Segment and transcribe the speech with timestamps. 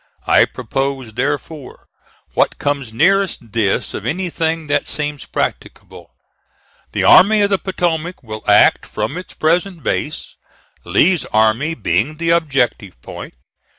[0.25, 1.85] I propose, therefore,
[2.33, 6.15] what comes nearest this of anything that seems practicable:
[6.91, 10.37] The Army of the Potomac will act from its present base,
[10.83, 13.35] Lee's army being the objective point.